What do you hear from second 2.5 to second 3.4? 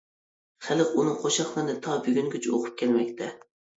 ئوقۇپ كەلمەكتە.